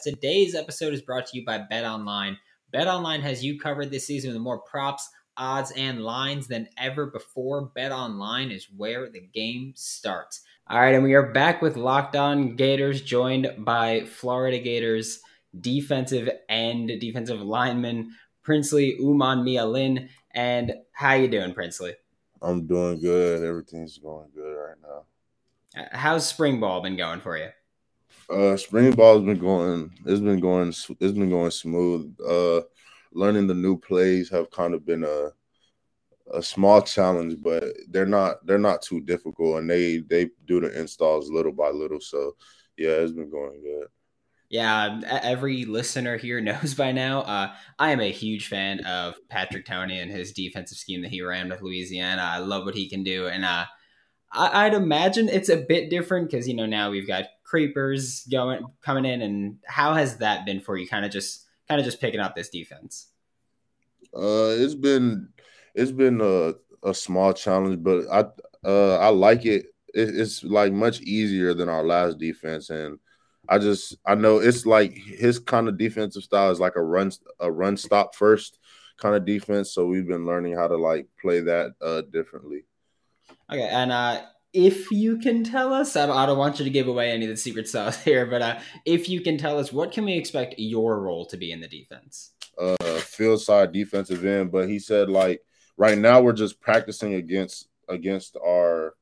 [0.00, 2.38] Today's episode is brought to you by Bet Online.
[2.72, 7.06] Bet Online has you covered this season with more props, odds, and lines than ever
[7.06, 7.66] before.
[7.66, 10.40] Bet Online is where the game starts.
[10.66, 15.20] All right, and we are back with Locked On Gators, joined by Florida Gators
[15.60, 20.08] defensive end, defensive lineman Princely Umanmielen.
[20.30, 21.92] And how you doing, Princely?
[22.40, 23.44] I'm doing good.
[23.44, 25.84] Everything's going good right now.
[25.92, 27.50] How's spring ball been going for you?
[28.32, 29.92] Uh, spring ball has been going.
[30.06, 30.68] It's been going.
[30.68, 32.16] It's been going smooth.
[32.26, 32.62] Uh,
[33.12, 35.30] learning the new plays have kind of been a
[36.32, 40.78] a small challenge, but they're not they're not too difficult, and they they do the
[40.78, 42.00] installs little by little.
[42.00, 42.36] So
[42.78, 43.88] yeah, it's been going good.
[44.48, 47.20] Yeah, every listener here knows by now.
[47.20, 51.22] Uh, I am a huge fan of Patrick Toney and his defensive scheme that he
[51.22, 52.22] ran with Louisiana.
[52.22, 53.66] I love what he can do, and uh,
[54.34, 58.64] I, would imagine it's a bit different because you know now we've got creepers going
[58.80, 60.88] coming in, and how has that been for you?
[60.88, 63.08] Kind of just kind of just picking up this defense.
[64.16, 65.28] Uh, it's been
[65.74, 68.24] it's been a, a small challenge, but I
[68.66, 69.66] uh I like it.
[69.92, 70.16] it.
[70.16, 72.98] It's like much easier than our last defense, and
[73.50, 77.12] I just I know it's like his kind of defensive style is like a run
[77.38, 78.58] a run stop first
[78.96, 79.74] kind of defense.
[79.74, 82.64] So we've been learning how to like play that uh differently.
[83.50, 86.70] Okay, and uh, if you can tell us, I don't, I don't, want you to
[86.70, 89.72] give away any of the secret sauce here, but uh, if you can tell us,
[89.72, 92.32] what can we expect your role to be in the defense?
[92.58, 95.40] Uh, field side defensive end, but he said like
[95.78, 98.94] right now we're just practicing against against our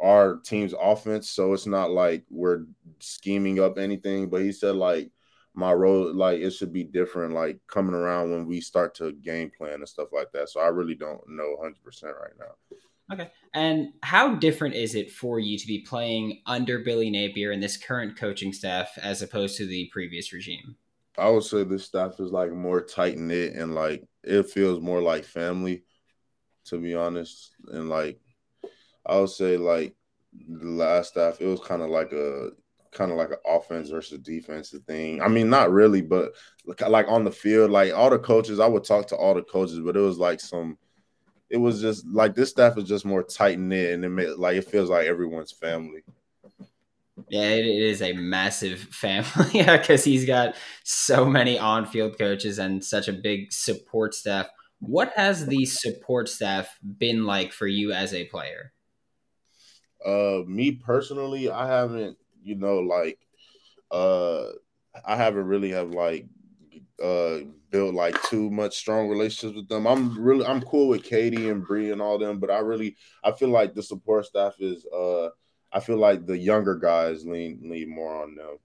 [0.00, 2.64] our team's offense, so it's not like we're
[3.00, 4.30] scheming up anything.
[4.30, 5.10] But he said like
[5.54, 9.50] my role like it should be different like coming around when we start to game
[9.56, 12.76] plan and stuff like that so i really don't know 100% right now
[13.12, 13.30] Okay.
[13.52, 17.76] And how different is it for you to be playing under Billy Napier and this
[17.76, 20.76] current coaching staff as opposed to the previous regime?
[21.16, 25.02] I would say this staff is like more tight knit and like it feels more
[25.02, 25.84] like family,
[26.66, 27.54] to be honest.
[27.68, 28.18] And like
[29.06, 29.94] I would say like
[30.32, 32.50] the last staff, it was kind of like a
[32.90, 35.20] kind of like an offense versus defensive thing.
[35.20, 36.32] I mean, not really, but
[36.64, 39.80] like on the field, like all the coaches, I would talk to all the coaches,
[39.80, 40.78] but it was like some
[41.50, 44.56] it was just like this staff is just more tight knit and it made, like
[44.56, 46.02] it feels like everyone's family.
[47.28, 53.08] Yeah, it is a massive family because he's got so many on-field coaches and such
[53.08, 54.48] a big support staff.
[54.80, 58.72] What has the support staff been like for you as a player?
[60.04, 63.18] Uh, me personally, I haven't, you know, like,
[63.90, 64.48] uh,
[65.04, 66.26] I haven't really have like
[67.02, 67.38] uh
[67.70, 69.86] build like too much strong relationships with them.
[69.86, 73.32] I'm really I'm cool with Katie and Bree and all them, but I really I
[73.32, 75.28] feel like the support staff is uh
[75.72, 78.58] I feel like the younger guys lean lean more on them.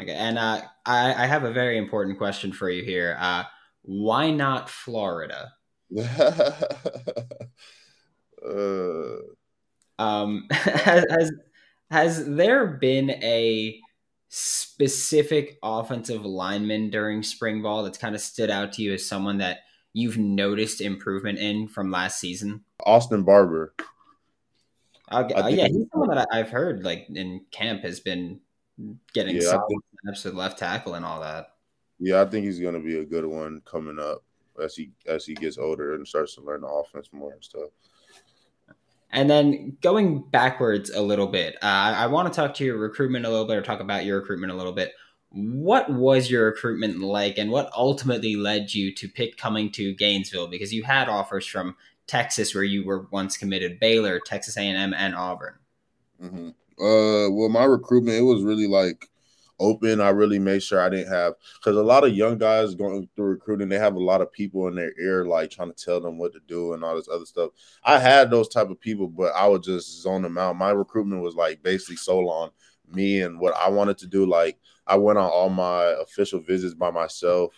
[0.00, 3.16] Okay, and uh, I I have a very important question for you here.
[3.18, 3.42] Uh,
[3.82, 5.52] why not Florida?
[5.98, 6.06] uh,
[9.98, 11.32] um, has, has
[11.90, 13.80] has there been a
[14.28, 19.38] specific offensive lineman during spring ball that's kind of stood out to you as someone
[19.38, 19.60] that
[19.92, 22.64] you've noticed improvement in from last season?
[22.84, 23.74] Austin Barber.
[25.10, 28.40] Uh, yeah, he's someone that I've heard like in camp has been
[29.14, 31.54] getting yeah, solid snaps at left tackle and all that.
[31.98, 34.22] Yeah, I think he's going to be a good one coming up
[34.62, 37.70] as he as he gets older and starts to learn the offense more and stuff.
[39.10, 43.24] And then going backwards a little bit, uh, I want to talk to your recruitment
[43.24, 44.92] a little bit or talk about your recruitment a little bit.
[45.30, 50.48] What was your recruitment like and what ultimately led you to pick coming to Gainesville?
[50.48, 51.76] Because you had offers from
[52.06, 55.54] Texas where you were once committed, Baylor, Texas A&M, and Auburn.
[56.22, 56.48] Mm-hmm.
[56.82, 59.08] Uh, well, my recruitment, it was really like
[59.60, 60.00] open.
[60.00, 63.26] I really made sure I didn't have because a lot of young guys going through
[63.26, 66.18] recruiting, they have a lot of people in their ear like trying to tell them
[66.18, 67.50] what to do and all this other stuff.
[67.84, 70.56] I had those type of people, but I would just zone them out.
[70.56, 72.50] My recruitment was like basically solo on
[72.92, 74.26] me and what I wanted to do.
[74.26, 77.52] Like I went on all my official visits by myself.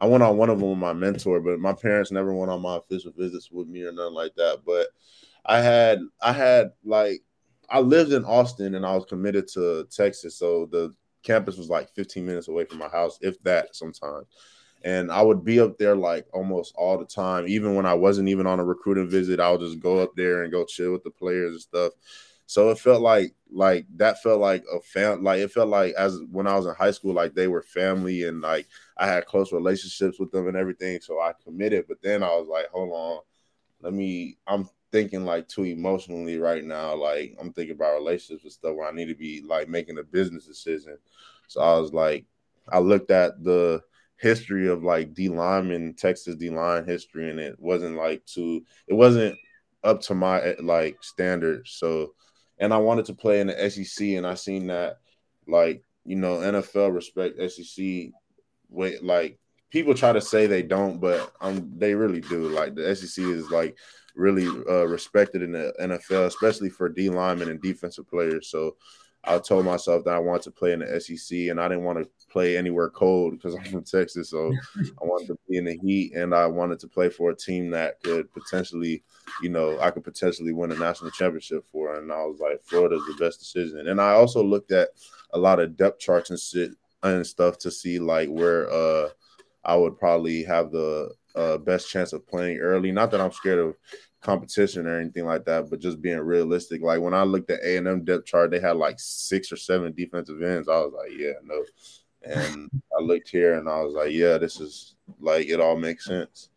[0.00, 2.60] I went on one of them with my mentor, but my parents never went on
[2.60, 4.62] my official visits with me or nothing like that.
[4.66, 4.88] But
[5.46, 7.22] I had I had like
[7.70, 10.36] I lived in Austin and I was committed to Texas.
[10.36, 14.26] So the campus was like 15 minutes away from my house, if that sometimes.
[14.84, 17.48] And I would be up there like almost all the time.
[17.48, 20.42] Even when I wasn't even on a recruiting visit, I would just go up there
[20.42, 21.92] and go chill with the players and stuff.
[22.46, 26.20] So it felt like like that felt like a fam like it felt like as
[26.30, 28.68] when I was in high school, like they were family and like
[28.98, 31.00] I had close relationships with them and everything.
[31.00, 31.86] So I committed.
[31.88, 33.20] But then I was like, hold on,
[33.80, 36.94] let me I'm thinking like too emotionally right now.
[36.94, 40.04] Like I'm thinking about relationships and stuff where I need to be like making a
[40.04, 40.96] business decision.
[41.48, 42.26] So I was like,
[42.68, 43.82] I looked at the
[44.18, 48.94] history of like D lineman, Texas D line history, and it wasn't like too, it
[48.94, 49.36] wasn't
[49.82, 51.72] up to my eh, like standards.
[51.72, 52.14] So,
[52.58, 54.98] and I wanted to play in the SEC, and I seen that
[55.48, 58.12] like you know NFL respect SEC.
[58.68, 59.40] Wait, like
[59.74, 62.48] people try to say they don't, but um, they really do.
[62.48, 63.76] Like the SEC is like
[64.14, 68.46] really uh, respected in the NFL, especially for D linemen and defensive players.
[68.46, 68.76] So
[69.24, 71.98] I told myself that I wanted to play in the SEC, and I didn't want
[71.98, 74.30] to play anywhere cold because I'm from Texas.
[74.30, 77.36] So I wanted to be in the heat, and I wanted to play for a
[77.36, 79.02] team that could potentially,
[79.42, 81.96] you know, I could potentially win a national championship for.
[81.96, 83.88] And I was like, Florida's the best decision.
[83.88, 84.90] And I also looked at
[85.32, 86.70] a lot of depth charts and shit
[87.02, 89.08] and stuff to see like where uh
[89.64, 92.92] I would probably have the uh, best chance of playing early.
[92.92, 93.74] Not that I'm scared of
[94.20, 96.82] competition or anything like that, but just being realistic.
[96.82, 99.56] Like when I looked at A and M depth chart, they had like six or
[99.56, 100.68] seven defensive ends.
[100.68, 101.62] I was like, yeah, no.
[102.22, 106.06] And I looked here and I was like, yeah, this is like it all makes
[106.06, 106.48] sense.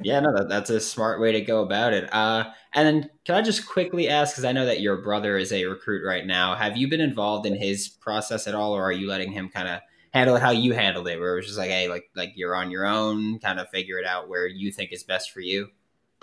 [0.00, 2.12] Yeah, no, that, that's a smart way to go about it.
[2.12, 5.52] Uh, and then can I just quickly ask, because I know that your brother is
[5.52, 6.54] a recruit right now.
[6.54, 9.68] Have you been involved in his process at all, or are you letting him kind
[9.68, 9.80] of
[10.12, 12.54] handle it how you handled it, where it was just like, hey, like like you're
[12.54, 15.68] on your own, kind of figure it out where you think is best for you?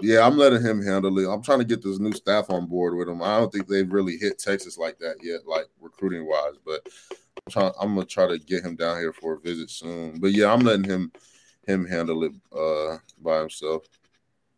[0.02, 1.30] Yeah, I'm letting him handle it.
[1.30, 3.22] I'm trying to get this new staff on board with him.
[3.22, 6.56] I don't think they've really hit Texas like that yet, like recruiting wise.
[6.66, 10.20] But I'm, trying, I'm gonna try to get him down here for a visit soon.
[10.20, 11.12] But yeah, I'm letting him
[11.68, 13.86] him handle it uh, by himself.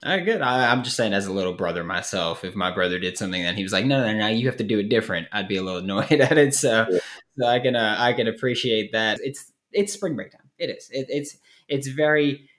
[0.03, 0.41] All right, good.
[0.41, 3.55] I, am just saying, as a little brother myself, if my brother did something and
[3.55, 5.61] he was like, "No, no, no, you have to do it different," I'd be a
[5.61, 6.55] little annoyed at it.
[6.55, 6.99] So, yeah.
[7.37, 9.19] so I can, uh, I can appreciate that.
[9.23, 10.49] It's, it's spring break time.
[10.57, 10.89] It is.
[10.91, 11.37] It, it's,
[11.67, 12.49] it's very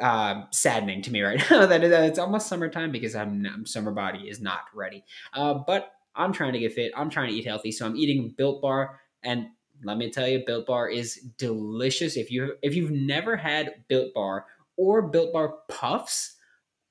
[0.00, 4.28] uh, saddening to me right now that it's almost summertime because I'm, I'm summer body
[4.28, 5.04] is not ready.
[5.32, 6.92] Uh, but I'm trying to get fit.
[6.96, 9.46] I'm trying to eat healthy, so I'm eating Built Bar, and
[9.84, 12.16] let me tell you, Built Bar is delicious.
[12.16, 14.46] If you if you've never had Built Bar
[14.76, 16.34] or Built Bar Puffs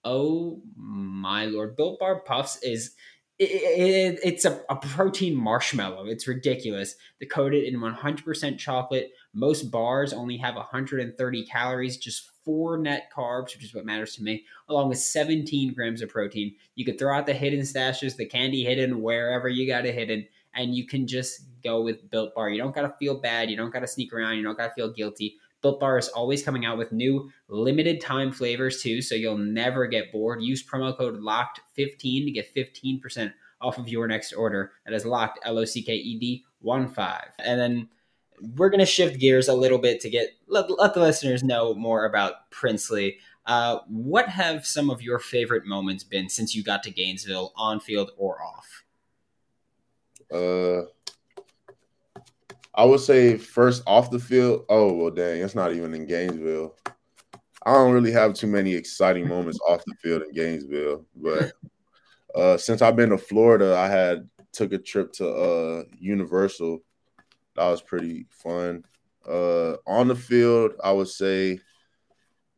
[0.07, 2.95] oh my lord, Built Bar Puffs is
[3.37, 6.07] it, it, it's a, a, protein marshmallow.
[6.07, 6.95] It's ridiculous.
[7.19, 9.11] They're coated in 100% chocolate.
[9.31, 14.23] Most bars only have 130 calories, just four net carbs, which is what matters to
[14.23, 16.55] me, along with 17 grams of protein.
[16.73, 20.25] You could throw out the hidden stashes, the candy hidden wherever you got it hidden,
[20.55, 22.49] and you can just go with Built Bar.
[22.49, 23.51] You don't got to feel bad.
[23.51, 24.37] You don't got to sneak around.
[24.37, 25.35] You don't got to feel guilty.
[25.67, 29.85] Built Bar is always coming out with new limited time flavors too, so you'll never
[29.85, 30.41] get bored.
[30.41, 34.71] Use promo code LOCKED15 to get 15% off of your next order.
[34.85, 37.21] That is locked, L O C K E D 1 5.
[37.39, 37.89] And then
[38.55, 41.73] we're going to shift gears a little bit to get let, let the listeners know
[41.73, 43.17] more about Princely.
[43.45, 47.81] Uh, what have some of your favorite moments been since you got to Gainesville, on
[47.81, 48.83] field or off?
[50.31, 50.87] Uh,
[52.77, 54.65] I would say first off the field.
[54.69, 56.75] Oh well, dang, it's not even in Gainesville.
[57.65, 61.51] I don't really have too many exciting moments off the field in Gainesville, but
[62.35, 66.79] uh, since I've been to Florida, I had took a trip to uh, Universal.
[67.55, 68.85] That was pretty fun.
[69.27, 71.59] Uh, on the field, I would say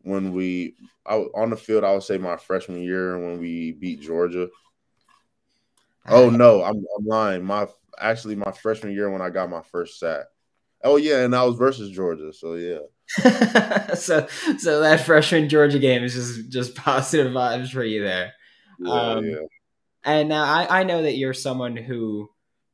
[0.01, 0.75] when we
[1.06, 4.50] I, on the field, I would say my freshman year when we beat Georgia.
[6.07, 7.44] Oh no, I'm, I'm lying.
[7.44, 7.68] My
[8.00, 10.25] actually my freshman year when I got my first sack.
[10.84, 12.80] Oh yeah, and I was versus Georgia, so yeah.
[13.96, 14.27] so
[14.58, 18.34] so that freshman Georgia game is just just positive vibes for you there.
[18.79, 19.38] Yeah, um, yeah.
[20.06, 22.29] And now I, I know that you're someone who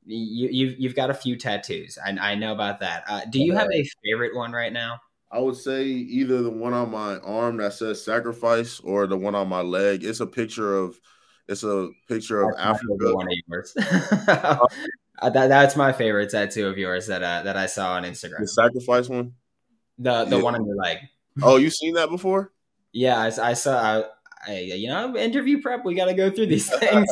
[0.05, 1.97] you you've you've got a few tattoos.
[2.05, 3.03] and I know about that.
[3.07, 4.99] Uh, do you have a favorite one right now?
[5.31, 9.35] I would say either the one on my arm that says sacrifice or the one
[9.35, 10.03] on my leg.
[10.03, 10.99] It's a picture of
[11.47, 13.13] it's a picture of That's Africa.
[13.13, 13.75] One of yours.
[15.19, 18.39] Uh, that, that's my favorite tattoo of yours that uh, that I saw on Instagram.
[18.39, 19.33] The sacrifice one.
[19.97, 20.43] The the yeah.
[20.43, 20.97] one on your leg.
[21.41, 22.51] Oh, you seen that before?
[22.91, 23.77] Yeah, I, I saw.
[23.77, 24.03] I,
[24.47, 25.83] I, you know, interview prep.
[25.85, 27.09] We got to go through these things.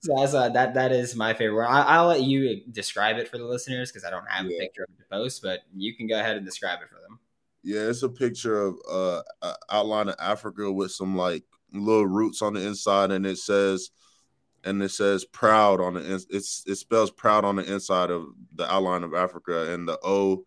[0.00, 0.74] so I saw that.
[0.74, 1.66] That is my favorite.
[1.68, 4.56] I, will let you describe it for the listeners because I don't have yeah.
[4.56, 7.18] a picture of the post, but you can go ahead and describe it for them.
[7.62, 9.22] Yeah, it's a picture of uh
[9.70, 13.90] outline of Africa with some like little roots on the inside, and it says
[14.64, 18.70] and it says proud on the it's it spells proud on the inside of the
[18.72, 20.44] outline of Africa and the O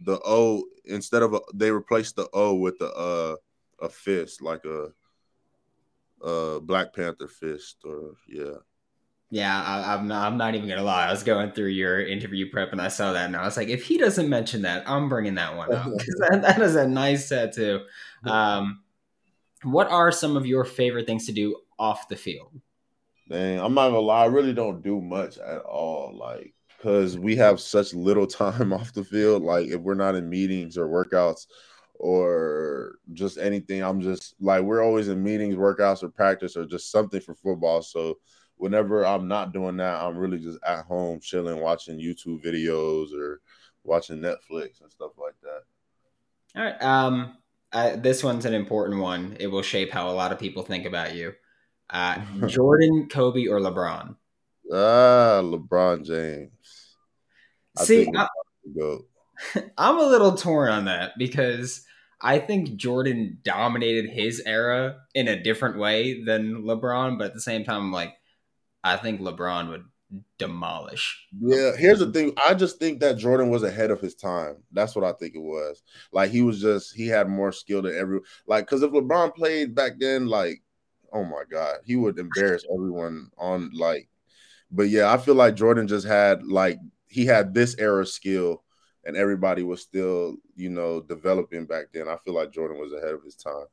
[0.00, 3.36] the O instead of a, they replaced the O with the uh
[3.82, 4.88] a fist like a
[6.22, 8.56] a Black Panther fist or yeah.
[9.32, 10.26] Yeah, I, am not.
[10.26, 11.06] I'm not even gonna lie.
[11.06, 13.68] I was going through your interview prep and I saw that, and I was like,
[13.68, 16.88] if he doesn't mention that, I'm bringing that one up because that, that is a
[16.88, 17.82] nice tattoo.
[18.24, 18.82] Um,
[19.62, 22.60] what are some of your favorite things to do off the field?
[23.30, 26.16] Dang, I'm not gonna lie, I really don't do much at all.
[26.16, 29.42] Like because we have such little time off the field.
[29.42, 31.46] Like if we're not in meetings or workouts
[31.94, 36.90] or just anything, I'm just like we're always in meetings, workouts, or practice or just
[36.90, 37.82] something for football.
[37.82, 38.18] So
[38.56, 43.40] whenever I'm not doing that, I'm really just at home chilling, watching YouTube videos or
[43.84, 45.62] watching Netflix and stuff like that.
[46.56, 46.82] All right.
[46.82, 47.36] Um,
[47.72, 49.36] uh, this one's an important one.
[49.38, 51.34] It will shape how a lot of people think about you.
[51.90, 54.16] Uh, Jordan, Kobe, or LeBron?
[54.72, 56.96] Ah, LeBron James.
[57.78, 58.28] I See, I,
[59.78, 61.84] I'm a little torn on that because
[62.20, 67.40] I think Jordan dominated his era in a different way than LeBron, but at the
[67.40, 68.14] same time, I'm like,
[68.84, 69.84] I think LeBron would
[70.38, 71.26] demolish.
[71.40, 72.32] Yeah, here's the thing.
[72.46, 74.56] I just think that Jordan was ahead of his time.
[74.72, 75.82] That's what I think it was.
[76.12, 78.24] Like he was just he had more skill than everyone.
[78.46, 80.62] like because if LeBron played back then, like,
[81.12, 84.08] oh my god, he would embarrass everyone on like
[84.70, 88.62] but yeah, I feel like Jordan just had like he had this era skill
[89.04, 92.08] and everybody was still, you know, developing back then.
[92.08, 93.66] I feel like Jordan was ahead of his time.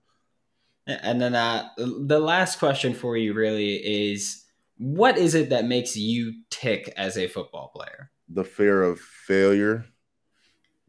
[0.88, 4.46] And then uh, the last question for you really is
[4.78, 8.10] what is it that makes you tick as a football player?
[8.30, 9.86] The fear of failure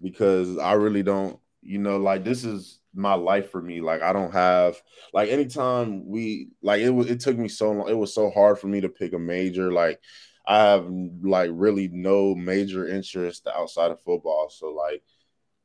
[0.01, 3.81] because I really don't, you know, like this is my life for me.
[3.81, 4.81] Like I don't have
[5.13, 7.89] like anytime we like it it took me so long.
[7.89, 9.73] It was so hard for me to pick a major.
[9.73, 10.01] Like
[10.47, 10.87] I have
[11.23, 14.49] like really no major interest outside of football.
[14.51, 15.03] So like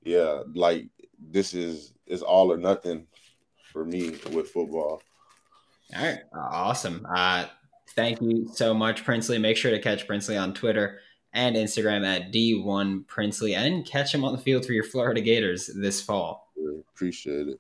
[0.03, 0.89] yeah, like
[1.19, 3.07] this is is all or nothing
[3.71, 5.01] for me with football.
[5.95, 7.05] All right, awesome.
[7.15, 7.45] Uh,
[7.95, 9.37] thank you so much, Princely.
[9.37, 10.99] Make sure to catch Princely on Twitter
[11.33, 15.69] and Instagram at D1 Princely and catch him on the field for your Florida Gators
[15.75, 16.51] this fall.
[16.93, 17.59] Appreciate it.